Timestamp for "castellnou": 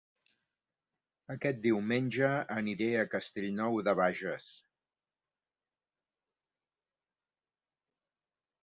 3.11-3.77